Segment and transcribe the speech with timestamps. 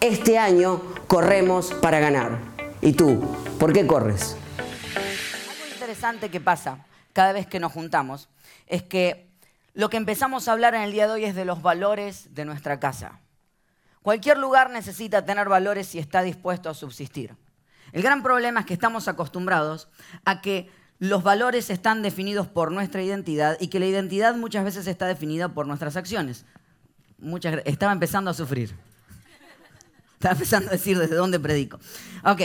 [0.00, 2.38] Este año corremos para ganar.
[2.80, 3.20] ¿Y tú?
[3.58, 4.34] ¿Por qué corres?
[4.96, 8.30] Algo interesante que pasa cada vez que nos juntamos
[8.66, 9.28] es que
[9.74, 12.46] lo que empezamos a hablar en el día de hoy es de los valores de
[12.46, 13.20] nuestra casa.
[14.00, 17.36] Cualquier lugar necesita tener valores si está dispuesto a subsistir.
[17.92, 19.88] El gran problema es que estamos acostumbrados
[20.24, 24.86] a que los valores están definidos por nuestra identidad y que la identidad muchas veces
[24.86, 26.46] está definida por nuestras acciones.
[27.66, 28.74] Estaba empezando a sufrir.
[30.20, 31.80] Estaba empezando a decir desde dónde predico.
[32.24, 32.42] Ok.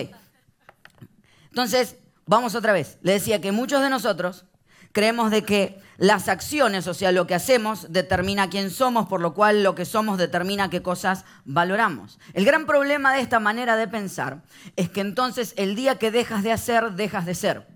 [1.49, 2.97] Entonces, vamos otra vez.
[3.01, 4.45] Le decía que muchos de nosotros
[4.93, 9.33] creemos de que las acciones, o sea, lo que hacemos, determina quién somos, por lo
[9.33, 12.17] cual lo que somos determina qué cosas valoramos.
[12.31, 14.43] El gran problema de esta manera de pensar
[14.77, 17.67] es que entonces el día que dejas de hacer, dejas de ser.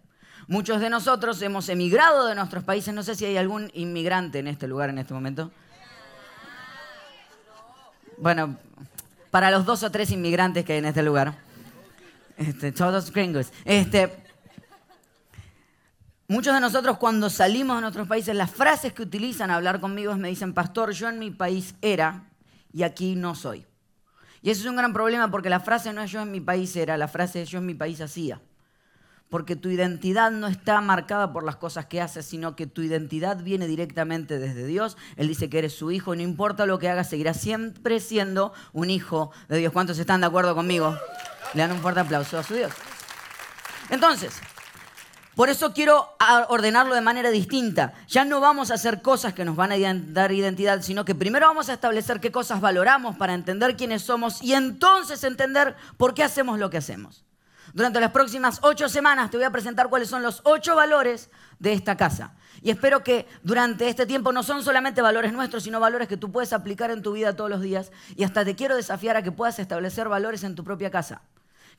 [0.48, 4.48] Muchos de nosotros hemos emigrado de nuestros países, no sé si hay algún inmigrante en
[4.48, 5.52] este lugar en este momento.
[8.18, 8.58] Bueno,
[9.32, 11.38] para los dos o tres inmigrantes que hay en este lugar.
[12.38, 13.52] Este, todos gringos.
[13.66, 14.12] Este,
[16.32, 20.16] Muchos de nosotros cuando salimos de nuestros países, las frases que utilizan a hablar conmigo
[20.16, 22.30] me dicen, pastor, yo en mi país era
[22.72, 23.66] y aquí no soy.
[24.44, 26.76] Y eso es un gran problema porque la frase no es yo en mi país
[26.76, 28.40] era, la frase es yo en mi país hacía.
[29.30, 33.38] Porque tu identidad no está marcada por las cosas que haces, sino que tu identidad
[33.44, 34.98] viene directamente desde Dios.
[35.18, 38.90] Él dice que eres su hijo, no importa lo que hagas, seguirás siempre siendo un
[38.90, 39.72] hijo de Dios.
[39.72, 40.98] ¿Cuántos están de acuerdo conmigo?
[41.54, 42.72] Le dan un fuerte aplauso a su Dios.
[43.92, 44.34] Entonces,
[45.36, 46.10] por eso quiero
[46.50, 47.94] ordenarlo de manera distinta.
[48.08, 49.78] Ya no vamos a hacer cosas que nos van a
[50.12, 54.42] dar identidad, sino que primero vamos a establecer qué cosas valoramos para entender quiénes somos
[54.42, 57.24] y entonces entender por qué hacemos lo que hacemos.
[57.74, 61.74] Durante las próximas ocho semanas te voy a presentar cuáles son los ocho valores de
[61.74, 62.34] esta casa.
[62.62, 66.32] Y espero que durante este tiempo no son solamente valores nuestros, sino valores que tú
[66.32, 67.92] puedes aplicar en tu vida todos los días.
[68.16, 71.22] Y hasta te quiero desafiar a que puedas establecer valores en tu propia casa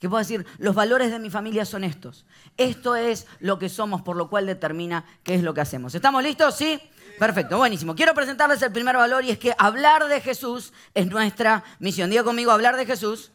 [0.00, 2.24] que puedo decir, los valores de mi familia son estos.
[2.56, 5.94] Esto es lo que somos, por lo cual determina qué es lo que hacemos.
[5.94, 6.56] ¿Estamos listos?
[6.56, 6.80] ¿Sí?
[7.18, 7.94] Perfecto, buenísimo.
[7.94, 12.08] Quiero presentarles el primer valor y es que hablar de Jesús es nuestra misión.
[12.08, 13.30] Diga conmigo, hablar de Jesús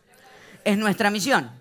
[0.63, 1.51] es nuestra misión.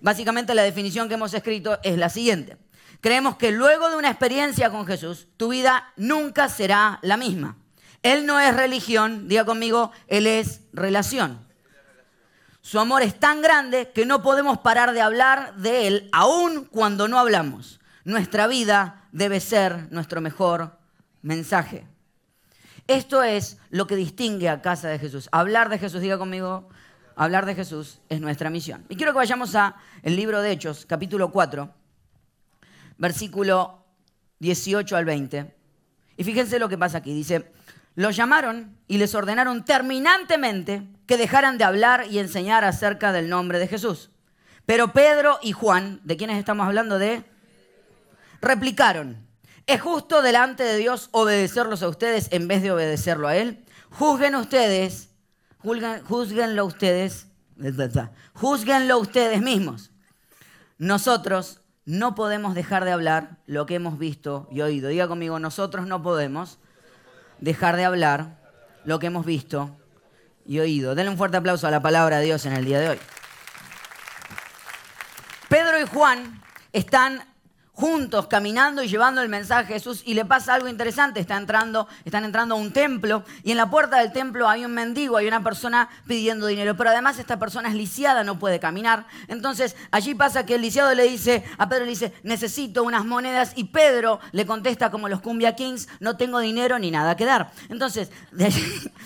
[0.00, 2.56] Básicamente la definición que hemos escrito es la siguiente.
[3.00, 7.56] Creemos que luego de una experiencia con Jesús, tu vida nunca será la misma.
[8.02, 11.46] Él no es religión, diga conmigo, Él es relación.
[12.62, 17.08] Su amor es tan grande que no podemos parar de hablar de Él, aun cuando
[17.08, 17.80] no hablamos.
[18.04, 20.78] Nuestra vida debe ser nuestro mejor
[21.22, 21.86] mensaje.
[22.86, 25.28] Esto es lo que distingue a Casa de Jesús.
[25.32, 26.68] Hablar de Jesús, diga conmigo,
[27.24, 28.86] hablar de Jesús es nuestra misión.
[28.88, 31.70] Y quiero que vayamos a el libro de Hechos, capítulo 4,
[32.96, 33.84] versículo
[34.38, 35.54] 18 al 20.
[36.16, 37.12] Y fíjense lo que pasa aquí.
[37.12, 37.52] Dice,
[37.94, 43.58] los llamaron y les ordenaron terminantemente que dejaran de hablar y enseñar acerca del nombre
[43.58, 44.10] de Jesús.
[44.64, 46.98] Pero Pedro y Juan, ¿de quiénes estamos hablando?
[46.98, 47.22] De...
[48.40, 49.26] Replicaron,
[49.66, 53.62] ¿es justo delante de Dios obedecerlos a ustedes en vez de obedecerlo a Él?
[53.90, 55.09] Juzguen ustedes,
[55.62, 57.28] juzguenlo ustedes,
[58.34, 59.90] juzguenlo ustedes mismos.
[60.78, 64.90] nosotros no podemos dejar de hablar lo que hemos visto y oído.
[64.90, 66.58] Diga conmigo, nosotros no podemos
[67.40, 68.38] dejar de hablar
[68.84, 69.76] lo que hemos visto
[70.46, 70.94] y oído.
[70.94, 72.98] Denle un fuerte aplauso a la palabra de Dios en el día de hoy.
[75.48, 76.42] Pedro y Juan
[76.72, 77.24] están
[77.72, 81.88] juntos caminando y llevando el mensaje a Jesús y le pasa algo interesante, Está entrando,
[82.04, 85.28] están entrando a un templo y en la puerta del templo hay un mendigo, hay
[85.28, 89.06] una persona pidiendo dinero, pero además esta persona es lisiada, no puede caminar.
[89.28, 93.52] Entonces allí pasa que el lisiado le dice, a Pedro le dice, necesito unas monedas
[93.56, 97.52] y Pedro le contesta como los Cumbia Kings, no tengo dinero ni nada que dar.
[97.68, 98.62] Entonces, de allí...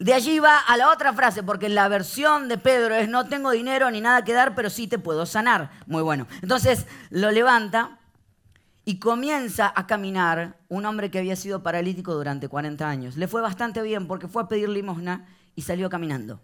[0.00, 3.50] De allí va a la otra frase, porque la versión de Pedro es no tengo
[3.50, 5.72] dinero ni nada que dar, pero sí te puedo sanar.
[5.86, 6.26] Muy bueno.
[6.40, 7.98] Entonces lo levanta
[8.90, 13.16] y comienza a caminar un hombre que había sido paralítico durante 40 años.
[13.16, 16.40] Le fue bastante bien porque fue a pedir limosna y salió caminando.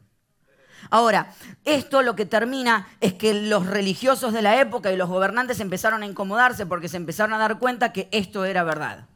[0.88, 1.34] Ahora,
[1.64, 6.04] esto lo que termina es que los religiosos de la época y los gobernantes empezaron
[6.04, 9.08] a incomodarse porque se empezaron a dar cuenta que esto era verdad.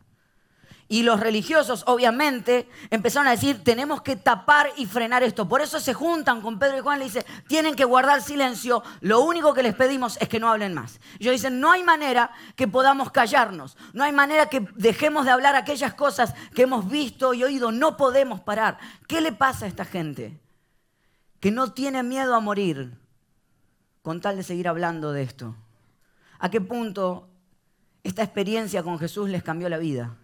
[0.93, 5.49] Y los religiosos, obviamente, empezaron a decir, tenemos que tapar y frenar esto.
[5.49, 8.83] Por eso se juntan con Pedro y Juan y le dicen, tienen que guardar silencio,
[9.01, 10.99] lo único que les pedimos es que no hablen más.
[11.21, 15.55] Ellos dicen, no hay manera que podamos callarnos, no hay manera que dejemos de hablar
[15.55, 18.77] aquellas cosas que hemos visto y oído, no podemos parar.
[19.07, 20.41] ¿Qué le pasa a esta gente?
[21.39, 22.99] Que no tiene miedo a morir
[24.03, 25.55] con tal de seguir hablando de esto.
[26.41, 27.29] ¿A qué punto
[28.03, 30.17] esta experiencia con Jesús les cambió la vida?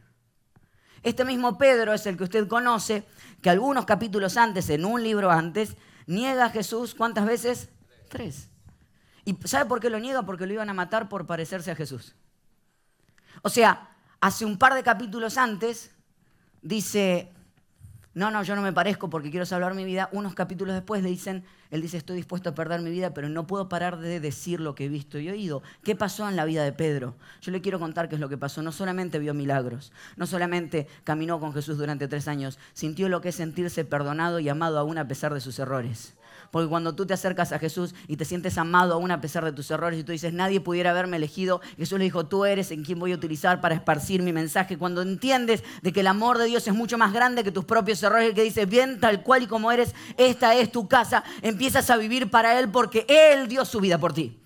[1.07, 3.05] Este mismo Pedro es el que usted conoce,
[3.41, 5.77] que algunos capítulos antes, en un libro antes,
[6.09, 7.69] niega a Jesús cuántas veces?
[8.09, 8.49] Tres.
[9.25, 10.25] ¿Y sabe por qué lo niega?
[10.25, 12.17] Porque lo iban a matar por parecerse a Jesús.
[13.43, 15.93] O sea, hace un par de capítulos antes
[16.61, 17.33] dice,
[18.17, 20.09] no, no, yo no me parezco porque quiero salvar mi vida.
[20.11, 23.47] Unos capítulos después le dicen, él dice, estoy dispuesto a perder mi vida, pero no
[23.47, 25.63] puedo parar de decir lo que he visto y oído.
[25.85, 27.15] ¿Qué pasó en la vida de Pedro?
[27.43, 28.63] Yo le quiero contar qué es lo que pasó.
[28.63, 33.29] No solamente vio milagros, no solamente caminó con Jesús durante tres años, sintió lo que
[33.29, 36.15] es sentirse perdonado y amado aún a pesar de sus errores.
[36.57, 39.53] Porque cuando tú te acercas a Jesús y te sientes amado aún a pesar de
[39.53, 42.83] tus errores y tú dices, nadie pudiera haberme elegido, Jesús le dijo, tú eres en
[42.83, 44.79] quien voy a utilizar para esparcir mi mensaje.
[44.79, 48.03] Cuando entiendes de que el amor de Dios es mucho más grande que tus propios
[48.03, 51.91] errores, el que dice, bien tal cual y como eres, esta es tu casa, empiezas
[51.91, 54.41] a vivir para Él porque Él dio su vida por ti.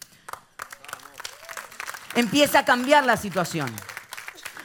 [2.16, 3.70] Empieza a cambiar la situación.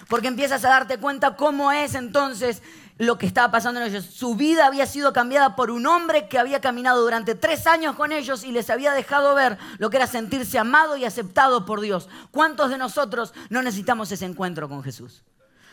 [0.08, 2.64] Porque empiezas a darte cuenta cómo es entonces
[2.98, 4.06] lo que estaba pasando en ellos.
[4.06, 8.12] Su vida había sido cambiada por un hombre que había caminado durante tres años con
[8.12, 12.10] ellos y les había dejado ver lo que era sentirse amado y aceptado por Dios.
[12.32, 15.24] ¿Cuántos de nosotros no necesitamos ese encuentro con Jesús?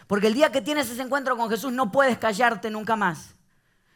[0.06, 3.34] Porque el día que tienes ese encuentro con Jesús no puedes callarte nunca más.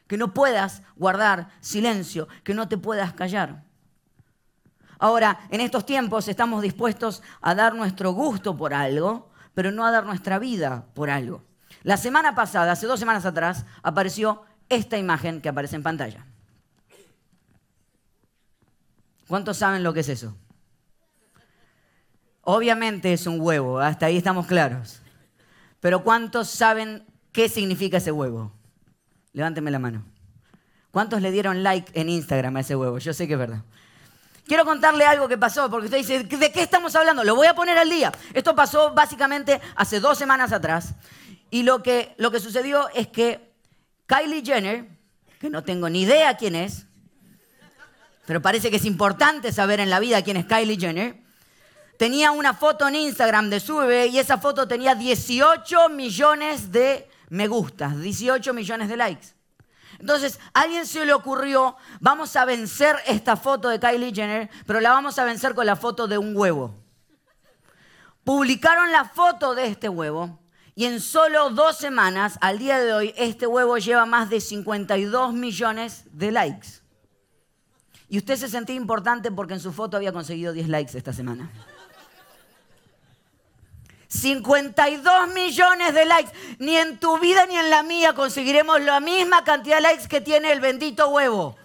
[0.06, 3.64] Que no puedas guardar silencio, que no te puedas callar.
[4.98, 9.90] Ahora, en estos tiempos estamos dispuestos a dar nuestro gusto por algo, pero no a
[9.90, 11.45] dar nuestra vida por algo.
[11.86, 16.26] La semana pasada, hace dos semanas atrás, apareció esta imagen que aparece en pantalla.
[19.28, 20.36] ¿Cuántos saben lo que es eso?
[22.40, 25.00] Obviamente es un huevo, hasta ahí estamos claros.
[25.78, 28.50] Pero ¿cuántos saben qué significa ese huevo?
[29.32, 30.04] Levánteme la mano.
[30.90, 32.98] ¿Cuántos le dieron like en Instagram a ese huevo?
[32.98, 33.62] Yo sé que es verdad.
[34.44, 37.22] Quiero contarle algo que pasó, porque usted dice, ¿de qué estamos hablando?
[37.22, 38.10] Lo voy a poner al día.
[38.34, 40.96] Esto pasó básicamente hace dos semanas atrás.
[41.50, 43.52] Y lo que, lo que sucedió es que
[44.06, 44.88] Kylie Jenner,
[45.40, 46.86] que no tengo ni idea quién es,
[48.26, 51.22] pero parece que es importante saber en la vida quién es Kylie Jenner,
[51.96, 57.08] tenía una foto en Instagram de su bebé y esa foto tenía 18 millones de
[57.28, 59.28] me gustas, 18 millones de likes.
[59.98, 64.80] Entonces, a alguien se le ocurrió, vamos a vencer esta foto de Kylie Jenner, pero
[64.80, 66.74] la vamos a vencer con la foto de un huevo.
[68.24, 70.38] Publicaron la foto de este huevo
[70.78, 75.32] y en solo dos semanas, al día de hoy, este huevo lleva más de 52
[75.32, 76.68] millones de likes.
[78.10, 81.50] Y usted se sentía importante porque en su foto había conseguido 10 likes esta semana.
[84.08, 86.32] 52 millones de likes.
[86.58, 90.20] Ni en tu vida ni en la mía conseguiremos la misma cantidad de likes que
[90.20, 91.56] tiene el bendito huevo.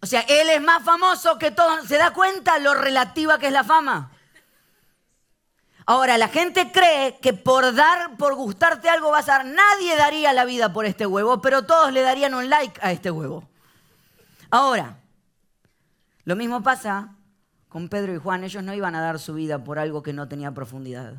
[0.00, 1.84] O sea, él es más famoso que todos.
[1.88, 4.13] ¿Se da cuenta lo relativa que es la fama?
[5.86, 9.46] Ahora, la gente cree que por dar, por gustarte algo vas a dar.
[9.46, 13.10] Nadie daría la vida por este huevo, pero todos le darían un like a este
[13.10, 13.46] huevo.
[14.50, 14.96] Ahora,
[16.24, 17.14] lo mismo pasa
[17.68, 18.44] con Pedro y Juan.
[18.44, 21.16] Ellos no iban a dar su vida por algo que no tenía profundidad,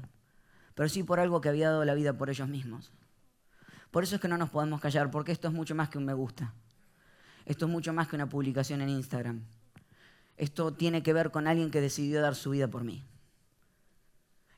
[0.74, 2.92] pero sí por algo que había dado la vida por ellos mismos.
[3.92, 6.06] Por eso es que no nos podemos callar, porque esto es mucho más que un
[6.06, 6.54] me gusta.
[7.46, 9.44] Esto es mucho más que una publicación en Instagram.
[10.38, 13.04] esto tiene que ver con alguien que decidió dar su vida por mí.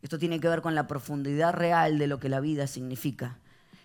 [0.02, 3.40] Esto tiene que ver con la profundidad real de lo que la vida significa.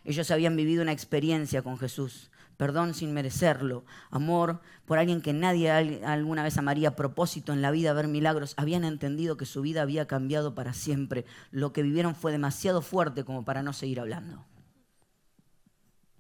[0.04, 5.71] Ellos habían vivido una experiencia con Jesús, perdón sin merecerlo, amor por alguien que nadie
[5.71, 8.54] alguna vez amaría, propósito en la vida, ver milagros.
[8.57, 11.25] Habían entendido que su vida había cambiado para siempre.
[11.50, 14.45] Lo que vivieron fue demasiado fuerte como para no seguir hablando.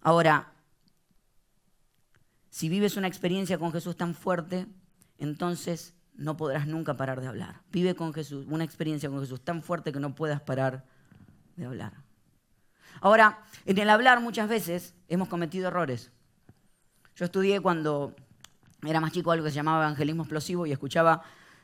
[0.00, 0.52] Ahora,
[2.50, 4.66] si vives una experiencia con Jesús tan fuerte,
[5.18, 7.60] entonces no podrás nunca parar de hablar.
[7.70, 10.84] Vive con Jesús, una experiencia con Jesús tan fuerte que no puedas parar
[11.56, 11.92] de hablar.
[13.00, 16.10] Ahora, en el hablar muchas veces hemos cometido errores.
[17.16, 18.14] Yo estudié cuando
[18.86, 21.22] era más chico algo que se llamaba evangelismo explosivo y escuchaba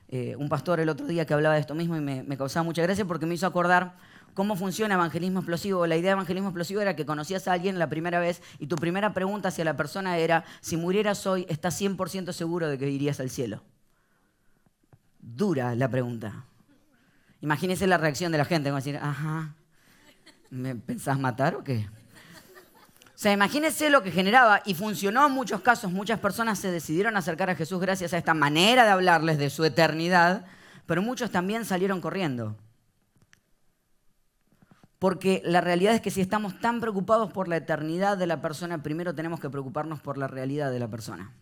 [0.08, 2.64] eh, un pastor el otro día que hablaba de esto mismo y me, me causaba
[2.64, 3.96] mucha gracia porque me hizo acordar
[4.34, 5.86] cómo funciona evangelismo explosivo.
[5.86, 8.76] La idea de evangelismo explosivo era que conocías a alguien la primera vez y tu
[8.76, 13.20] primera pregunta hacia la persona era, si murieras hoy, ¿estás 100% seguro de que irías
[13.20, 13.62] al cielo?
[15.20, 16.44] Dura la pregunta.
[17.40, 19.54] Imagínese la reacción de la gente, como decir, ajá,
[20.50, 21.88] ¿me pensás matar o qué?
[23.18, 25.90] O sea, imagínese lo que generaba y funcionó en muchos casos.
[25.90, 29.64] Muchas personas se decidieron acercar a Jesús gracias a esta manera de hablarles de su
[29.64, 30.46] eternidad,
[30.86, 32.56] pero muchos también salieron corriendo.
[35.00, 38.82] Porque la realidad es que si estamos tan preocupados por la eternidad de la persona,
[38.82, 41.32] primero tenemos que preocuparnos por la realidad de la persona.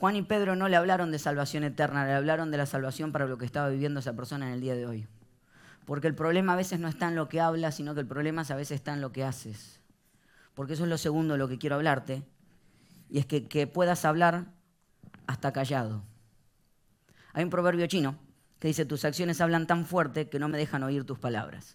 [0.00, 3.26] Juan y Pedro no le hablaron de salvación eterna, le hablaron de la salvación para
[3.26, 5.06] lo que estaba viviendo esa persona en el día de hoy.
[5.84, 8.40] Porque el problema a veces no está en lo que hablas, sino que el problema
[8.48, 9.82] a veces está en lo que haces.
[10.54, 12.22] Porque eso es lo segundo de lo que quiero hablarte.
[13.10, 14.46] Y es que, que puedas hablar
[15.26, 16.02] hasta callado.
[17.34, 18.18] Hay un proverbio chino
[18.58, 21.74] que dice, tus acciones hablan tan fuerte que no me dejan oír tus palabras.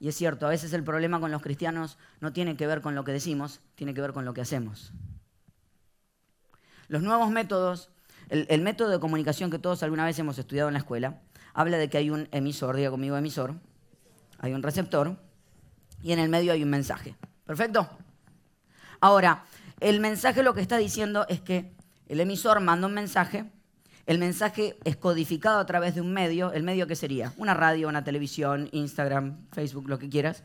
[0.00, 2.94] Y es cierto, a veces el problema con los cristianos no tiene que ver con
[2.94, 4.94] lo que decimos, tiene que ver con lo que hacemos.
[6.92, 7.88] Los nuevos métodos,
[8.28, 11.22] el, método de comunicación que todos alguna vez hemos estudiado en la escuela,
[11.54, 13.54] habla de que hay un emisor, diga conmigo emisor,
[14.38, 15.16] hay un receptor
[16.02, 17.16] y en el medio hay un mensaje.
[17.46, 17.88] ¿Perfecto?
[19.00, 19.46] Ahora,
[19.80, 21.72] el mensaje lo que está diciendo es que
[22.08, 23.50] el emisor manda un mensaje
[24.04, 27.88] el mensaje es codificado a través de un medio, el medio que sería una radio,
[27.88, 30.42] una televisión, Instagram, Facebook, lo que quieras,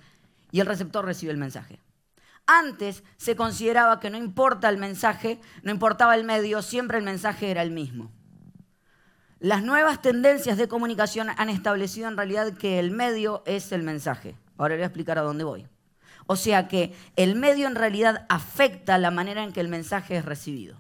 [0.51, 1.80] y el receptor recibe el mensaje.
[2.48, 7.51] Antes se consideraba que no importa el mensaje, no importaba el medio, siempre el mensaje
[7.51, 8.10] era el mismo.
[9.39, 14.36] Las nuevas tendencias de comunicación han establecido en realidad que el medio es el mensaje.
[14.58, 15.68] Ahora voy a explicar a dónde voy.
[16.25, 20.25] O sea que el medio en realidad afecta la manera en que el mensaje es
[20.25, 20.80] recibido.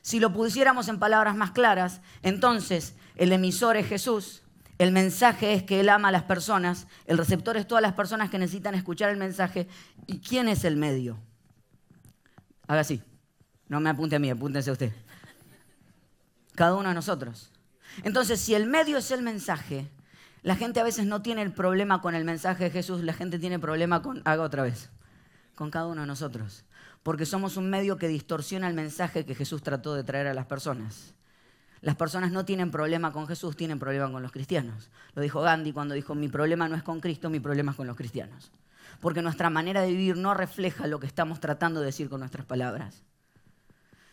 [0.00, 4.42] Si lo pusiéramos en palabras más claras, entonces el emisor es Jesús,
[4.78, 8.30] el mensaje es que Él ama a las personas, el receptor es todas las personas
[8.30, 9.68] que necesitan escuchar el mensaje.
[10.06, 11.18] ¿Y quién es el medio?
[12.66, 13.02] Haga así.
[13.68, 14.92] No me apunte a mí, apúntense a usted.
[16.54, 17.50] Cada uno de nosotros.
[18.04, 19.88] Entonces, si el medio es el mensaje,
[20.42, 23.38] la gente a veces no tiene el problema con el mensaje de Jesús, la gente
[23.38, 24.90] tiene problema con, haga otra vez,
[25.54, 26.64] con cada uno de nosotros
[27.08, 30.44] porque somos un medio que distorsiona el mensaje que Jesús trató de traer a las
[30.44, 31.14] personas.
[31.80, 34.90] Las personas no tienen problema con Jesús, tienen problema con los cristianos.
[35.14, 37.86] Lo dijo Gandhi cuando dijo, mi problema no es con Cristo, mi problema es con
[37.86, 38.50] los cristianos.
[39.00, 42.46] Porque nuestra manera de vivir no refleja lo que estamos tratando de decir con nuestras
[42.46, 43.04] palabras.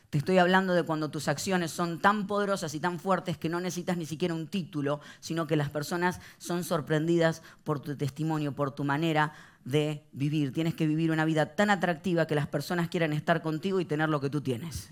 [0.10, 3.60] Te estoy hablando de cuando tus acciones son tan poderosas y tan fuertes que no
[3.60, 8.72] necesitas ni siquiera un título, sino que las personas son sorprendidas por tu testimonio, por
[8.72, 9.34] tu manera
[9.66, 10.54] de vivir.
[10.54, 14.08] Tienes que vivir una vida tan atractiva que las personas quieran estar contigo y tener
[14.10, 14.90] lo que tú tienes.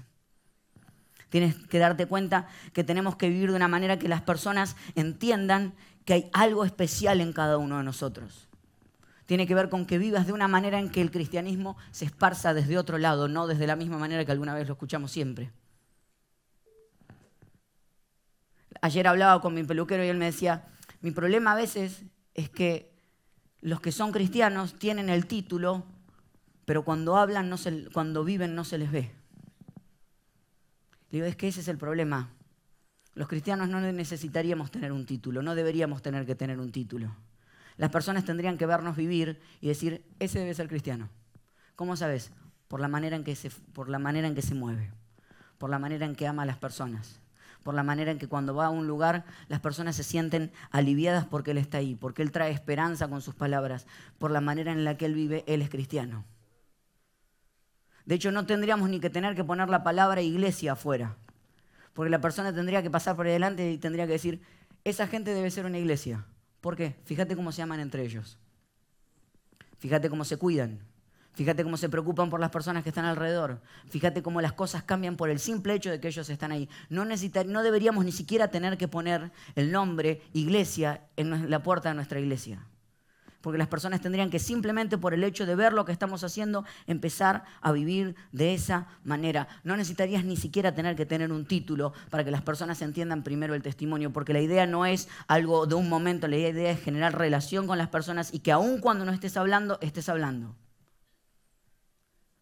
[1.34, 5.74] Tienes que darte cuenta que tenemos que vivir de una manera que las personas entiendan
[6.06, 8.48] que hay algo especial en cada uno de nosotros.
[9.26, 12.54] Tiene que ver con que vivas de una manera en que el cristianismo se esparza
[12.54, 15.52] desde otro lado, no desde la misma manera que alguna vez lo escuchamos siempre.
[18.82, 20.68] Ayer hablaba con mi peluquero y él me decía,
[21.02, 22.04] mi problema a veces
[22.36, 22.94] es que
[23.60, 25.84] los que son cristianos tienen el título,
[26.66, 29.23] pero cuando hablan, no se, cuando viven, no se les ve.
[31.18, 32.30] Digo, es que ese es el problema.
[33.14, 37.16] Los cristianos no necesitaríamos tener un título, no deberíamos tener que tener un título.
[37.78, 41.10] Las personas tendrían que vernos vivir y decir, ese debe ser cristiano.
[41.76, 42.32] ¿Cómo sabes?
[42.68, 44.92] Por la manera en que se, por la manera en que se mueve,
[45.60, 47.20] por la manera en que ama a las personas,
[47.62, 51.26] por la manera en que cuando va a un lugar las personas se sienten aliviadas
[51.26, 53.86] porque Él está ahí, porque Él trae esperanza con sus palabras,
[54.18, 56.26] por la manera en la que Él vive, Él es cristiano.
[58.06, 61.16] De hecho, no tendríamos ni que tener que poner la palabra iglesia afuera,
[61.94, 64.42] porque la persona tendría que pasar por delante y tendría que decir,
[64.84, 66.26] esa gente debe ser una iglesia.
[66.60, 66.96] ¿Por qué?
[67.06, 68.38] Fíjate cómo se aman entre ellos.
[69.80, 70.80] Fíjate cómo se cuidan.
[71.34, 73.60] Fíjate cómo se preocupan por las personas que están alrededor.
[73.90, 76.70] Fíjate cómo las cosas cambian por el simple hecho de que ellos están ahí.
[76.90, 81.96] No, no deberíamos ni siquiera tener que poner el nombre iglesia en la puerta de
[81.96, 82.66] nuestra iglesia.
[83.44, 86.64] Porque las personas tendrían que simplemente por el hecho de ver lo que estamos haciendo,
[86.88, 89.50] empezar a vivir de esa manera.
[89.66, 93.54] No necesitarías ni siquiera tener que tener un título para que las personas entiendan primero
[93.54, 97.18] el testimonio, porque la idea no es algo de un momento, la idea es generar
[97.18, 100.56] relación con las personas y que aun cuando no estés hablando, estés hablando.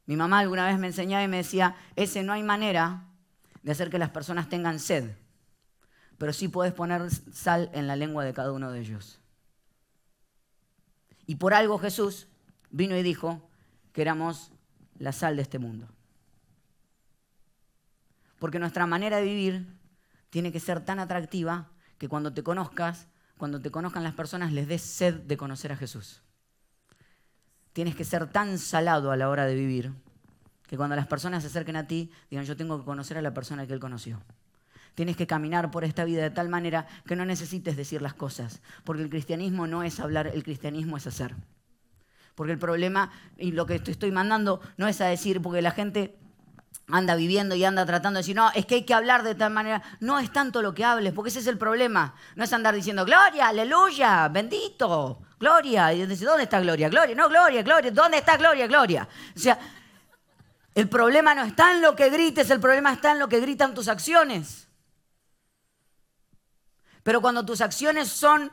[0.06, 3.08] Mi mamá alguna vez me enseñaba y me decía, ese no hay manera
[3.64, 5.10] de hacer que las personas tengan sed,
[6.20, 9.21] pero sí puedes poner sal en la lengua de cada uno de ellos.
[11.26, 12.28] Y por algo Jesús
[12.70, 13.50] vino y dijo
[13.94, 14.52] que éramos
[14.98, 15.88] la sal de este mundo.
[18.40, 19.68] Porque nuestra manera de vivir
[20.30, 24.68] tiene que ser tan atractiva que cuando te conozcas, cuando te conozcan las personas, les
[24.68, 26.24] des sed de conocer a Jesús
[27.74, 29.94] tienes que ser tan salado a la hora de vivir
[30.68, 33.34] que cuando las personas se acerquen a ti digan yo tengo que conocer a la
[33.34, 34.22] persona que él conoció.
[34.96, 38.62] Tienes que caminar por esta vida de tal manera que no necesites decir las cosas,
[38.84, 41.36] porque el cristianismo no es hablar, el cristianismo es hacer.
[42.36, 45.72] Porque el problema, y lo que te estoy mandando, no es a decir, porque la
[45.72, 46.18] gente
[46.88, 49.52] anda viviendo y anda tratando de decir, no, es que hay que hablar de tal
[49.52, 49.82] manera.
[50.00, 52.16] No es tanto lo que hables, porque ese es el problema.
[52.36, 55.94] No es andar diciendo, gloria, aleluya, bendito, gloria.
[55.94, 56.90] Y dice, ¿dónde está gloria?
[56.90, 59.08] Gloria, no, gloria, gloria, ¿dónde está gloria, gloria?
[59.36, 59.58] O sea,
[60.74, 63.74] el problema no está en lo que grites, el problema está en lo que gritan
[63.74, 64.68] tus acciones.
[67.04, 68.52] Pero cuando tus acciones son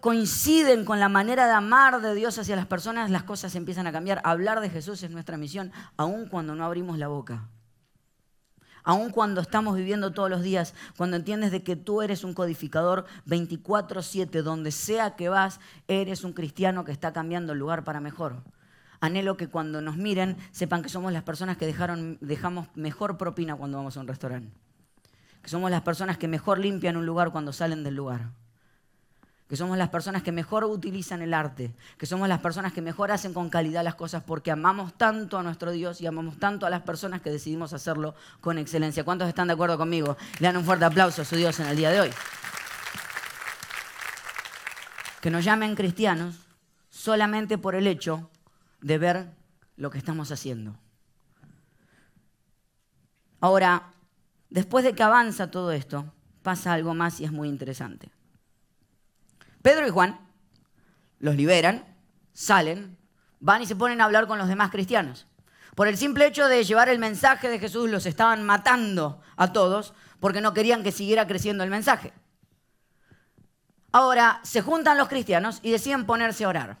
[0.00, 3.92] coinciden con la manera de amar de Dios hacia las personas, las cosas empiezan a
[3.92, 4.20] cambiar.
[4.22, 7.48] Hablar de Jesús es nuestra misión, aun cuando no abrimos la boca.
[8.84, 13.06] Aun cuando estamos viviendo todos los días, cuando entiendes de que tú eres un codificador
[13.24, 18.44] 24/7, donde sea que vas, eres un cristiano que está cambiando el lugar para mejor.
[19.00, 23.56] Anhelo que cuando nos miren sepan que somos las personas que dejaron, dejamos mejor propina
[23.56, 24.52] cuando vamos a un restaurante.
[25.46, 28.32] Que somos las personas que mejor limpian un lugar cuando salen del lugar
[29.48, 33.12] que somos las personas que mejor utilizan el arte, que somos las personas que mejor
[33.12, 36.70] hacen con calidad las cosas porque amamos tanto a nuestro Dios y amamos tanto a
[36.70, 39.04] las personas que decidimos hacerlo con excelencia.
[39.04, 40.16] ¿Cuántos están de acuerdo conmigo?
[40.40, 42.10] Le dan un fuerte aplauso a su Dios en el día de hoy.
[45.20, 46.34] Que nos llamen cristianos
[46.90, 48.28] solamente por el hecho
[48.80, 49.30] de ver
[49.76, 50.76] lo que estamos haciendo.
[53.40, 53.92] Ahora,
[54.50, 58.10] después de que avanza todo esto, pasa algo más y es muy interesante.
[59.62, 60.20] Pedro y Juan
[61.18, 61.84] los liberan,
[62.32, 62.96] salen,
[63.40, 65.26] van y se ponen a hablar con los demás cristianos.
[65.74, 69.92] Por el simple hecho de llevar el mensaje de Jesús, los estaban matando a todos
[70.20, 72.12] porque no querían que siguiera creciendo el mensaje.
[73.92, 76.78] Ahora, se juntan los cristianos y deciden ponerse a orar.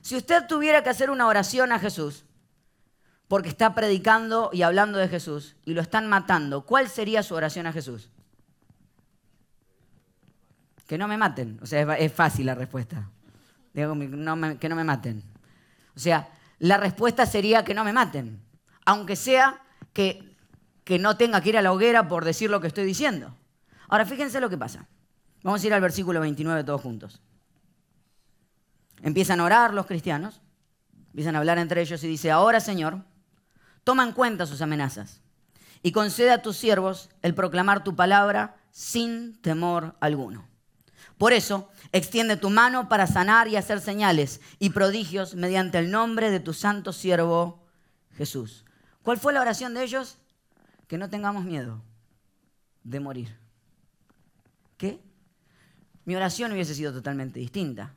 [0.00, 2.24] Si usted tuviera que hacer una oración a Jesús,
[3.32, 7.66] porque está predicando y hablando de Jesús y lo están matando, ¿cuál sería su oración
[7.66, 8.10] a Jesús?
[10.86, 11.58] Que no me maten.
[11.62, 13.08] O sea, es, fácil la respuesta.
[13.72, 15.22] Digo, que no me maten.
[15.96, 18.38] O sea, la respuesta sería que no me maten.
[18.84, 19.62] Aunque sea
[19.94, 20.36] que,
[20.84, 23.34] que no tenga que ir a la hoguera por decir lo que estoy diciendo.
[23.88, 24.86] Ahora, fíjense lo que pasa.
[25.42, 27.22] Vamos a ir al versículo 29 todos juntos.
[29.00, 30.42] Empiezan a orar los cristianos,
[31.06, 33.10] empiezan a hablar entre ellos y dice, ahora Señor,
[33.84, 35.20] toma en cuenta sus amenazas
[35.82, 40.46] y concede a tus siervos el proclamar tu palabra sin temor alguno.
[41.18, 46.30] Por eso, extiende tu mano para sanar y hacer señales y prodigios mediante el nombre
[46.30, 47.62] de tu santo siervo
[48.16, 48.64] Jesús.
[49.02, 50.18] ¿Cuál fue la oración de ellos?
[50.88, 51.82] Que no tengamos miedo
[52.82, 53.36] de morir.
[54.76, 55.00] ¿Qué?
[56.04, 57.94] Mi oración hubiese sido totalmente distinta.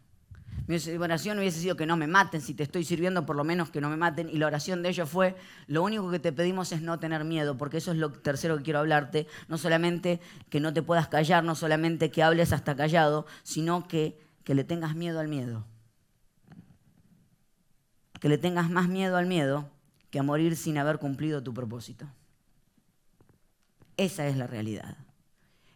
[0.68, 3.70] Mi oración hubiese sido que no me maten, si te estoy sirviendo por lo menos
[3.70, 4.30] que no me maten.
[4.30, 5.36] Y la oración de ellos fue,
[5.68, 8.64] lo único que te pedimos es no tener miedo, porque eso es lo tercero que
[8.64, 9.28] quiero hablarte.
[9.48, 14.20] No solamente que no te puedas callar, no solamente que hables hasta callado, sino que,
[14.44, 15.68] que le tengas miedo al miedo.
[18.20, 19.70] Que le tengas más miedo al miedo
[20.10, 22.08] que a morir sin haber cumplido tu propósito.
[23.98, 25.05] Esa es la realidad.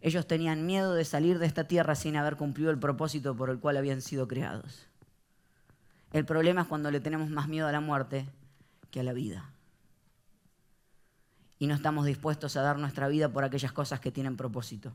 [0.02, 3.60] Ellos tenían miedo de salir de esta tierra sin haber cumplido el propósito por el
[3.60, 4.88] cual habían sido creados.
[6.14, 8.26] El problema es cuando le tenemos más miedo a la muerte
[8.92, 9.52] que a la vida.
[11.60, 14.94] Y no estamos dispuestos a dar nuestra vida por aquellas cosas que tienen propósito.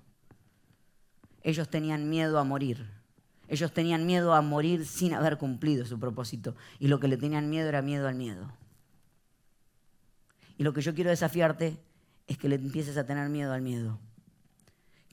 [1.43, 2.89] Ellos tenían miedo a morir.
[3.49, 6.57] Ellos tenían miedo a morir sin haber cumplido su propósito.
[6.79, 8.51] Y lo que le tenían miedo era miedo al miedo.
[10.57, 11.77] Y lo que yo quiero desafiarte
[12.27, 13.99] es que le empieces a tener miedo al miedo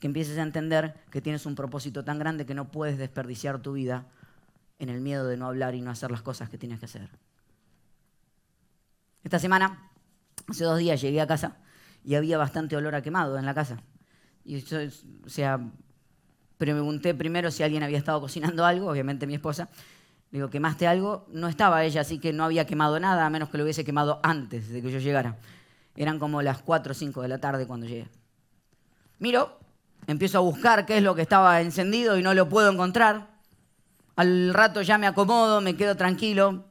[0.02, 3.74] que empieces a entender que tienes un propósito tan grande que no puedes desperdiciar tu
[3.74, 4.08] vida
[4.80, 7.08] en el miedo de no hablar y no hacer las cosas que tienes que hacer.
[9.22, 9.92] Esta semana,
[10.48, 11.58] hace dos días, llegué a casa
[12.02, 13.80] y había bastante olor a quemado en la casa.
[14.44, 14.78] Y yo,
[15.24, 15.60] o sea,
[16.58, 19.68] pregunté primero si alguien había estado cocinando algo, obviamente mi esposa.
[20.32, 21.28] Le digo, ¿quemaste algo?
[21.30, 24.18] No estaba ella, así que no había quemado nada, a menos que lo hubiese quemado
[24.24, 25.38] antes de que yo llegara.
[25.94, 28.08] Eran como las 4 o 5 de la tarde cuando llegué.
[29.20, 29.61] Miro,
[30.06, 33.30] empiezo a buscar qué es lo que estaba encendido y no lo puedo encontrar.
[34.16, 36.66] Al rato ya me acomodo, me quedo tranquilo.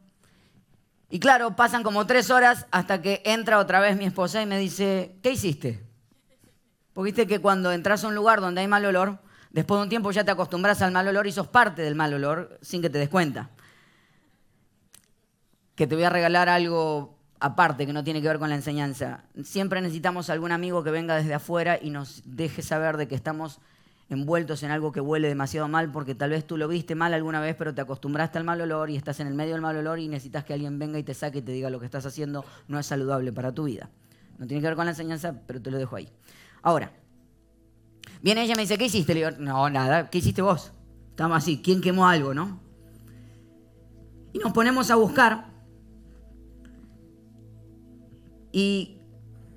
[1.10, 4.58] Y claro, pasan como tres horas hasta que entra otra vez mi esposa y me
[4.58, 5.84] dice, ¿qué hiciste?
[6.94, 9.20] Porque viste que cuando entras a un lugar donde hay mal olor,
[9.52, 12.14] Después de un tiempo ya te acostumbras al mal olor y sos parte del mal
[12.14, 13.50] olor sin que te des cuenta.
[15.76, 19.24] Que te voy a regalar algo aparte que no tiene que ver con la enseñanza.
[19.44, 23.60] Siempre necesitamos algún amigo que venga desde afuera y nos deje saber de que estamos
[24.10, 27.40] envueltos en algo que huele demasiado mal porque tal vez tú lo viste mal alguna
[27.40, 30.00] vez pero te acostumbraste al mal olor y estás en el medio del mal olor
[30.00, 32.44] y necesitas que alguien venga y te saque y te diga lo que estás haciendo
[32.68, 33.90] no es saludable para tu vida.
[34.38, 36.10] No tiene que ver con la enseñanza, pero te lo dejo ahí.
[36.62, 36.92] Ahora,
[38.22, 39.14] Viene ella y me dice, ¿qué hiciste?
[39.14, 40.72] Le digo, no, nada, ¿qué hiciste vos?
[41.10, 42.60] Estamos así, ¿quién quemó algo, no?
[44.34, 45.51] Y nos ponemos a buscar.
[48.52, 49.00] Y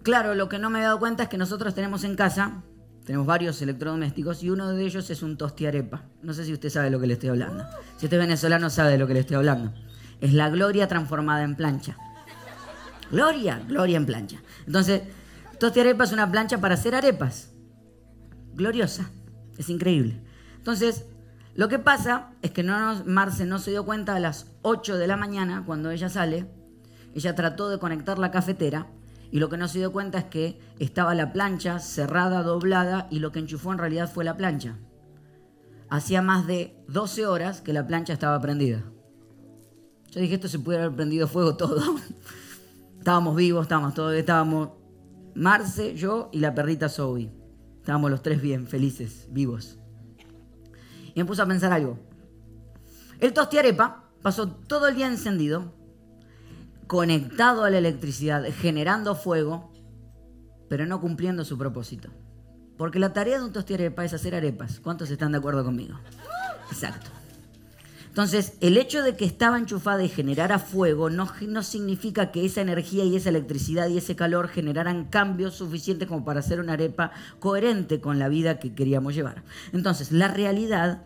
[0.03, 2.63] claro, lo que no me he dado cuenta es que nosotros tenemos en casa,
[3.05, 6.05] tenemos varios electrodomésticos y uno de ellos es un tostiarepa.
[6.23, 7.65] No sé si usted sabe de lo que le estoy hablando.
[7.99, 9.73] Si usted es venezolano sabe de lo que le estoy hablando.
[10.21, 11.97] Es la gloria transformada en plancha.
[13.11, 14.43] Gloria, gloria en plancha.
[14.67, 15.03] Entonces,
[15.59, 17.51] tostiarepa es una plancha para hacer arepas
[18.55, 19.11] gloriosa.
[19.59, 20.21] Es increíble.
[20.57, 21.07] Entonces,
[21.55, 25.07] lo que pasa es que no Marce no se dio cuenta a las 8 de
[25.07, 26.47] la mañana cuando ella sale.
[27.15, 28.89] Ella trató de conectar la cafetera
[29.31, 33.21] y lo que no se dio cuenta es que estaba la plancha cerrada, doblada y
[33.21, 34.77] lo que enchufó en realidad fue la plancha.
[35.89, 38.83] Hacía más de 12 horas que la plancha estaba prendida.
[40.11, 41.81] Yo dije, esto se puede haber prendido fuego todo.
[42.99, 44.71] estábamos vivos, estábamos todos, estábamos
[45.35, 47.31] Marce, yo y la perrita Zoe.
[47.81, 49.79] Estábamos los tres bien, felices, vivos.
[51.15, 51.99] Y me puse a pensar algo.
[53.21, 55.75] El tostiarepa pasó todo el día encendido,
[56.87, 59.73] conectado a la electricidad, generando fuego,
[60.69, 62.11] pero no cumpliendo su propósito.
[62.77, 64.81] Porque la tarea de un tostiarepa es hacer arepas.
[64.81, 65.99] ¿Cuántos están de acuerdo conmigo?
[66.71, 67.11] Exacto.
[68.09, 72.61] Entonces, el hecho de que estaba enchufada y generara fuego no, no, significa que esa
[72.61, 77.11] energía y esa electricidad y ese calor generaran cambios suficientes como para hacer una arepa
[77.41, 79.43] coherente con la vida que queríamos llevar.
[79.73, 81.03] Entonces, la realidad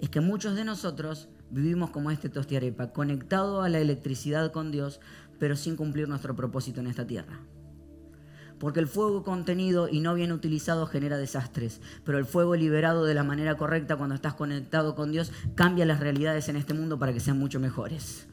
[0.00, 5.00] es que muchos de nosotros vivimos como este tostiarepa, conectado a la electricidad con Dios,
[5.38, 7.40] pero sin cumplir nuestro propósito en esta tierra
[8.58, 13.14] porque el fuego contenido y no bien utilizado genera desastres, pero el fuego liberado de
[13.14, 17.12] la manera correcta cuando estás conectado con Dios cambia las realidades en este mundo para
[17.12, 18.26] que sean mucho mejores.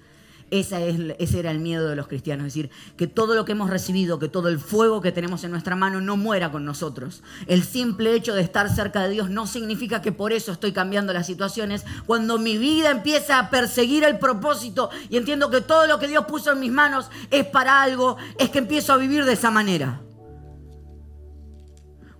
[0.51, 4.19] Ese era el miedo de los cristianos, es decir, que todo lo que hemos recibido,
[4.19, 7.23] que todo el fuego que tenemos en nuestra mano no muera con nosotros.
[7.47, 11.13] El simple hecho de estar cerca de Dios no significa que por eso estoy cambiando
[11.13, 11.85] las situaciones.
[12.05, 16.25] Cuando mi vida empieza a perseguir el propósito y entiendo que todo lo que Dios
[16.25, 20.01] puso en mis manos es para algo, es que empiezo a vivir de esa manera.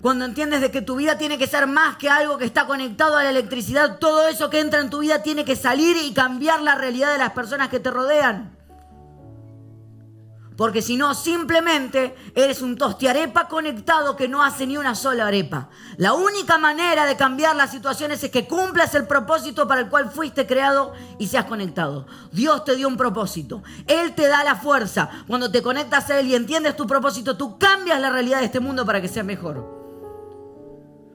[0.03, 3.15] Cuando entiendes de que tu vida tiene que ser más que algo que está conectado
[3.15, 6.61] a la electricidad, todo eso que entra en tu vida tiene que salir y cambiar
[6.61, 8.53] la realidad de las personas que te rodean.
[10.57, 15.69] Porque si no, simplemente eres un tostiarepa conectado que no hace ni una sola arepa.
[15.95, 20.11] La única manera de cambiar las situaciones es que cumplas el propósito para el cual
[20.11, 22.07] fuiste creado y seas conectado.
[22.33, 23.63] Dios te dio un propósito.
[23.87, 25.09] Él te da la fuerza.
[25.27, 28.59] Cuando te conectas a Él y entiendes tu propósito, tú cambias la realidad de este
[28.59, 29.82] mundo para que sea mejor.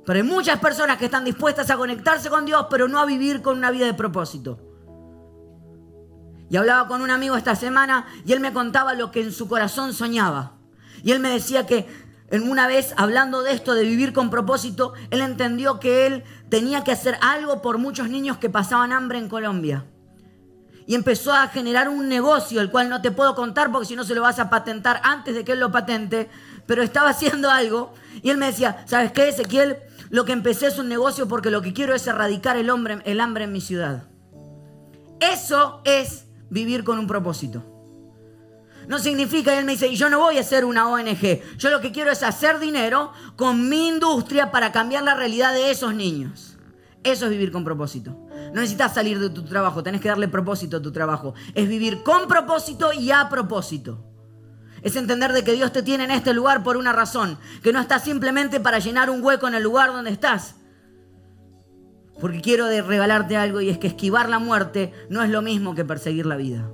[0.08, 3.42] Pero hay muchas personas que están dispuestas a conectarse con Dios, pero no a vivir
[3.42, 4.58] con una vida de propósito.
[6.48, 9.48] Y hablaba con un amigo esta semana y él me contaba lo que en su
[9.48, 10.54] corazón soñaba.
[11.02, 11.86] Y él me decía que
[12.30, 16.84] en una vez hablando de esto, de vivir con propósito, él entendió que él tenía
[16.84, 19.84] que hacer algo por muchos niños que pasaban hambre en Colombia.
[20.86, 24.04] Y empezó a generar un negocio, el cual no te puedo contar porque si no
[24.04, 26.30] se lo vas a patentar antes de que él lo patente,
[26.64, 27.92] pero estaba haciendo algo.
[28.22, 29.76] Y él me decía, ¿sabes qué, Ezequiel?
[30.10, 32.70] Lo que empecé es un negocio porque lo que quiero es erradicar el,
[33.04, 34.08] el hambre en mi ciudad.
[35.20, 37.64] Eso es vivir con un propósito.
[38.86, 41.58] No significa, y él me dice, y yo no voy a ser una ONG.
[41.58, 45.70] Yo lo que quiero es hacer dinero con mi industria para cambiar la realidad de
[45.70, 46.56] esos niños.
[47.04, 48.12] Eso es vivir con propósito.
[48.54, 51.34] No necesitas salir de tu trabajo, tenés que darle propósito a tu trabajo.
[51.54, 54.07] Es vivir con propósito y a propósito.
[54.82, 57.80] Es entender de que Dios te tiene en este lugar por una razón, que no
[57.80, 60.56] estás simplemente para llenar un hueco en el lugar donde estás.
[62.20, 65.84] Porque quiero regalarte algo y es que esquivar la muerte no es lo mismo que
[65.84, 66.68] perseguir la vida.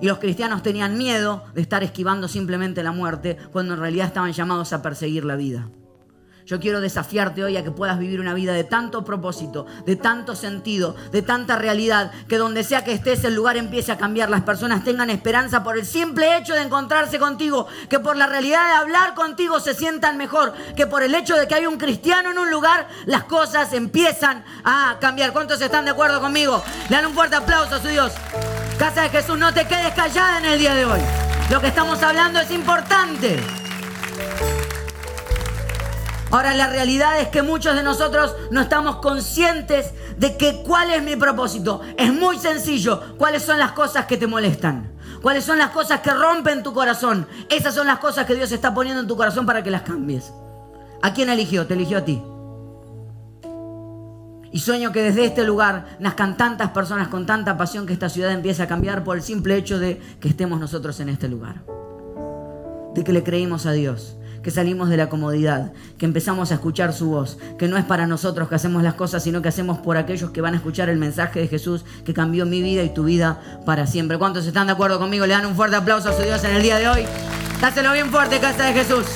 [0.00, 4.32] Y los cristianos tenían miedo de estar esquivando simplemente la muerte cuando en realidad estaban
[4.32, 5.68] llamados a perseguir la vida.
[6.46, 10.36] Yo quiero desafiarte hoy a que puedas vivir una vida de tanto propósito, de tanto
[10.36, 14.42] sentido, de tanta realidad, que donde sea que estés el lugar empiece a cambiar, las
[14.42, 18.74] personas tengan esperanza por el simple hecho de encontrarse contigo, que por la realidad de
[18.74, 22.38] hablar contigo se sientan mejor, que por el hecho de que hay un cristiano en
[22.38, 25.32] un lugar, las cosas empiezan a cambiar.
[25.32, 26.62] ¿Cuántos están de acuerdo conmigo?
[26.88, 28.12] Le dan un fuerte aplauso a su Dios.
[28.78, 31.00] Casa de Jesús, no te quedes callada en el día de hoy.
[31.50, 33.65] Lo que estamos hablando es importante.
[36.30, 41.02] Ahora la realidad es que muchos de nosotros no estamos conscientes de que cuál es
[41.02, 41.82] mi propósito.
[41.96, 43.16] Es muy sencillo.
[43.16, 44.92] ¿Cuáles son las cosas que te molestan?
[45.22, 47.26] ¿Cuáles son las cosas que rompen tu corazón?
[47.48, 50.32] Esas son las cosas que Dios está poniendo en tu corazón para que las cambies.
[51.00, 51.66] ¿A quién eligió?
[51.66, 52.20] Te eligió a ti.
[54.50, 58.32] Y sueño que desde este lugar nazcan tantas personas con tanta pasión que esta ciudad
[58.32, 61.62] empiece a cambiar por el simple hecho de que estemos nosotros en este lugar.
[62.94, 66.92] De que le creímos a Dios que salimos de la comodidad, que empezamos a escuchar
[66.92, 69.96] su voz, que no es para nosotros que hacemos las cosas, sino que hacemos por
[69.96, 73.02] aquellos que van a escuchar el mensaje de Jesús que cambió mi vida y tu
[73.02, 74.18] vida para siempre.
[74.18, 75.26] ¿Cuántos están de acuerdo conmigo?
[75.26, 77.04] Le dan un fuerte aplauso a su Dios en el día de hoy.
[77.60, 79.06] Dáselo bien fuerte, casa de Jesús.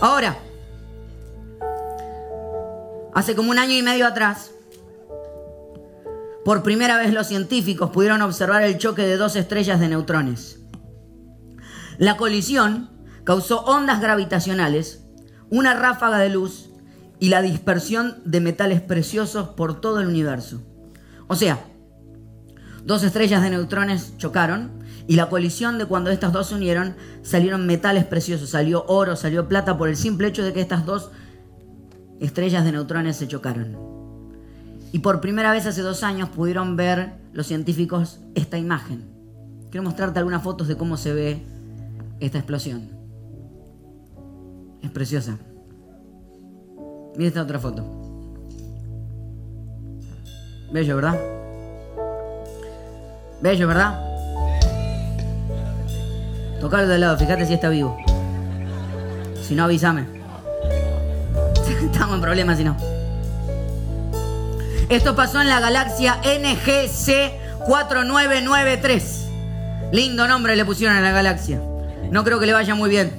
[0.00, 0.38] Ahora,
[3.12, 4.52] hace como un año y medio atrás,
[6.48, 10.60] por primera vez los científicos pudieron observar el choque de dos estrellas de neutrones.
[11.98, 12.88] La colisión
[13.24, 15.04] causó ondas gravitacionales,
[15.50, 16.70] una ráfaga de luz
[17.20, 20.62] y la dispersión de metales preciosos por todo el universo.
[21.26, 21.66] O sea,
[22.82, 24.70] dos estrellas de neutrones chocaron
[25.06, 29.48] y la colisión de cuando estas dos se unieron salieron metales preciosos, salió oro, salió
[29.48, 31.10] plata por el simple hecho de que estas dos
[32.20, 33.97] estrellas de neutrones se chocaron.
[34.92, 39.04] Y por primera vez hace dos años pudieron ver los científicos esta imagen.
[39.70, 41.42] Quiero mostrarte algunas fotos de cómo se ve
[42.20, 42.88] esta explosión.
[44.82, 45.38] Es preciosa.
[47.16, 47.84] Mira esta otra foto.
[50.72, 51.18] Bello, ¿verdad?
[53.42, 54.04] Bello, ¿verdad?
[56.60, 57.96] Tocalo de lado, fíjate si está vivo.
[59.42, 60.06] Si no, avísame.
[61.84, 62.97] Estamos en problemas si no.
[64.88, 69.26] Esto pasó en la galaxia NGC 4993.
[69.92, 71.60] Lindo nombre le pusieron a la galaxia.
[72.10, 73.12] No creo que le vaya muy bien.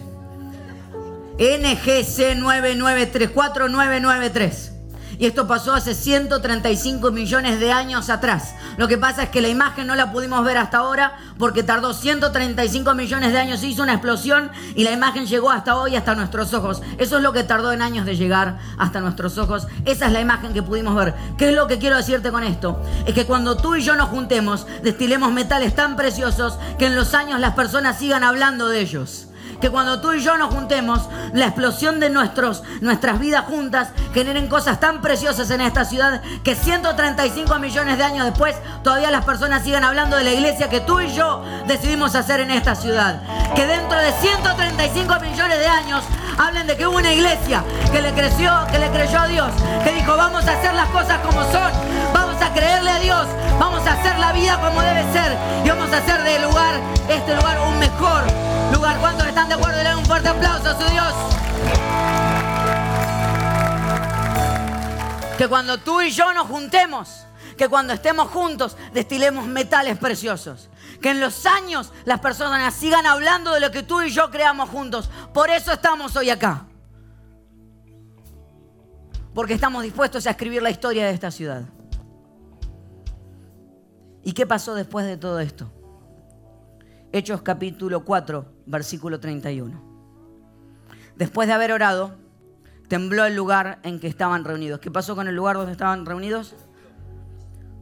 [1.37, 4.78] NGC 993, 4993.
[5.19, 8.55] Y esto pasó hace 135 millones de años atrás.
[8.77, 11.93] Lo que pasa es que la imagen no la pudimos ver hasta ahora porque tardó
[11.93, 16.53] 135 millones de años, hizo una explosión y la imagen llegó hasta hoy, hasta nuestros
[16.53, 16.81] ojos.
[16.97, 19.67] Eso es lo que tardó en años de llegar hasta nuestros ojos.
[19.83, 21.13] Esa es la imagen que pudimos ver.
[21.37, 22.81] ¿Qué es lo que quiero decirte con esto?
[23.05, 27.13] Es que cuando tú y yo nos juntemos, destilemos metales tan preciosos que en los
[27.13, 29.28] años las personas sigan hablando de ellos
[29.61, 31.01] que cuando tú y yo nos juntemos,
[31.33, 36.55] la explosión de nuestros, nuestras vidas juntas generen cosas tan preciosas en esta ciudad que
[36.55, 40.99] 135 millones de años después todavía las personas sigan hablando de la iglesia que tú
[40.99, 43.21] y yo decidimos hacer en esta ciudad.
[43.55, 46.03] Que dentro de 135 millones de años
[46.37, 49.51] hablen de que hubo una iglesia que le creció, que le creyó a Dios,
[49.83, 51.71] que dijo vamos a hacer las cosas como son,
[52.13, 53.27] vamos a creerle a Dios,
[53.59, 56.75] vamos a hacer la vida como debe ser y vamos a hacer de lugar,
[57.09, 58.23] este lugar un mejor
[58.73, 58.97] lugar.
[58.99, 59.77] ¿Cuántos están de acuerdo?
[59.77, 61.13] Le dan un fuerte aplauso a su Dios.
[65.37, 67.25] Que cuando tú y yo nos juntemos,
[67.57, 70.69] que cuando estemos juntos destilemos metales preciosos.
[71.01, 74.69] Que en los años las personas sigan hablando de lo que tú y yo creamos
[74.69, 75.09] juntos.
[75.33, 76.65] Por eso estamos hoy acá.
[79.33, 81.63] Porque estamos dispuestos a escribir la historia de esta ciudad.
[84.23, 85.71] ¿Y qué pasó después de todo esto?
[87.11, 89.81] Hechos capítulo 4, versículo 31.
[91.15, 92.15] Después de haber orado,
[92.87, 94.79] tembló el lugar en que estaban reunidos.
[94.79, 96.55] ¿Qué pasó con el lugar donde estaban reunidos?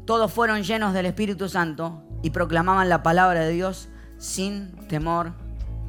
[0.05, 5.33] Todos fueron llenos del Espíritu Santo y proclamaban la palabra de Dios sin temor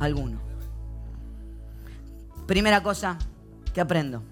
[0.00, 0.40] alguno.
[2.46, 3.18] Primera cosa
[3.72, 4.24] que aprendo.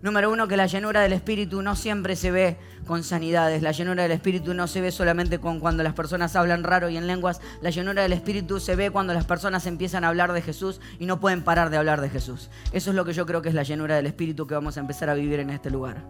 [0.00, 2.56] Número uno, que la llenura del Espíritu no siempre se ve
[2.86, 3.62] con sanidades.
[3.62, 6.96] La llenura del Espíritu no se ve solamente con cuando las personas hablan raro y
[6.96, 7.40] en lenguas.
[7.62, 11.06] La llenura del Espíritu se ve cuando las personas empiezan a hablar de Jesús y
[11.06, 12.48] no pueden parar de hablar de Jesús.
[12.72, 14.80] Eso es lo que yo creo que es la llenura del Espíritu que vamos a
[14.80, 16.04] empezar a vivir en este lugar.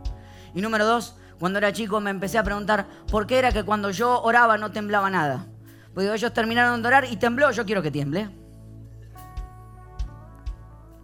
[0.54, 3.90] Y número dos, cuando era chico me empecé a preguntar por qué era que cuando
[3.90, 5.46] yo oraba no temblaba nada.
[5.94, 8.28] Porque ellos terminaron de orar y tembló, yo quiero que tiemble.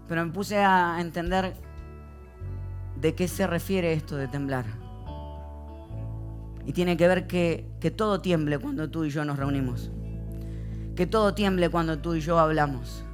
[0.06, 1.54] Pero me puse a entender
[3.04, 4.64] de qué se refiere esto de temblar.
[6.64, 9.90] Y tiene que ver que, que todo tiemble cuando tú y yo nos reunimos.
[10.96, 13.04] Que todo tiemble cuando tú y yo hablamos.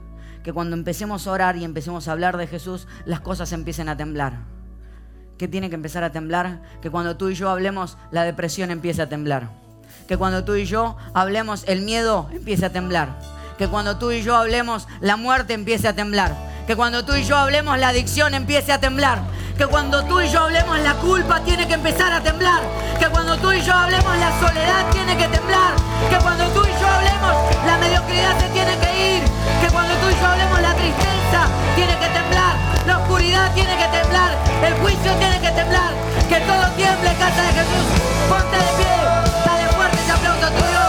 [0.44, 3.96] Que cuando empecemos a orar y empecemos a hablar de Jesús, las cosas empiecen a
[3.96, 4.44] temblar.
[5.37, 6.62] ¿Qué tiene que empezar a temblar?
[6.81, 9.50] Que cuando tú y yo hablemos, la depresión empiece a temblar.
[10.07, 13.18] Que cuando tú y yo hablemos, el miedo empiece a temblar.
[13.59, 16.37] Que cuando tú y yo hablemos, la muerte empiece a temblar.
[16.68, 19.39] Que cuando tú y yo hablemos, la adicción empiece a temblar.
[19.61, 22.62] Que cuando tú y yo hablemos, la culpa tiene que empezar a temblar.
[22.99, 25.77] Que cuando tú y yo hablemos, la soledad tiene que temblar.
[26.09, 29.23] Que cuando tú y yo hablemos, la mediocridad se tiene que ir.
[29.61, 31.44] Que cuando tú y yo hablemos, la tristeza
[31.77, 32.57] tiene que temblar.
[32.87, 34.33] La oscuridad tiene que temblar.
[34.64, 35.92] El juicio tiene que temblar.
[36.31, 37.87] Que todo tiemble, casa de Jesús.
[38.31, 38.96] Ponte de pie.
[39.44, 40.80] Dale fuerte ese aplauso a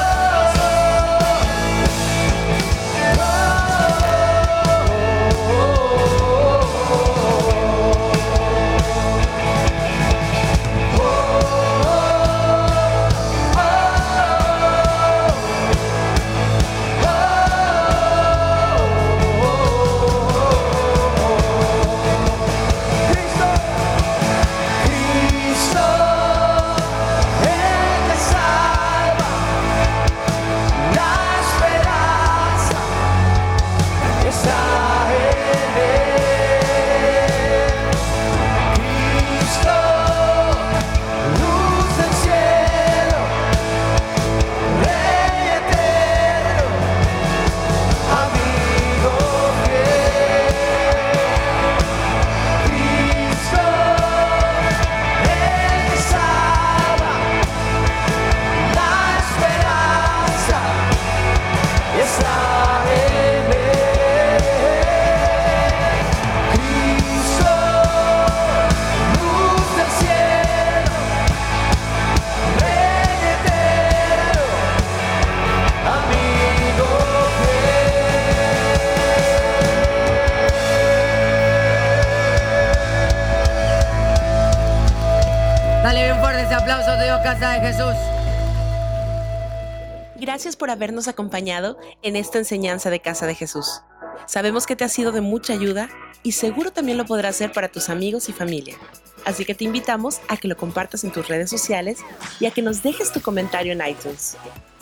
[90.16, 93.82] Gracias por habernos acompañado en esta enseñanza de Casa de Jesús.
[94.26, 95.90] Sabemos que te ha sido de mucha ayuda
[96.24, 98.78] y seguro también lo podrás hacer para tus amigos y familia.
[99.26, 102.00] Así que te invitamos a que lo compartas en tus redes sociales
[102.40, 104.38] y a que nos dejes tu comentario en iTunes.